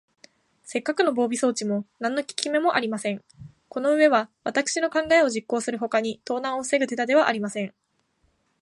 [0.63, 3.23] せっかくの防備装置も、なんのききめもありません。
[3.69, 7.71] このうえは、わたくしの考えを実行するほかに、盗難をふせぐ手だてはありません。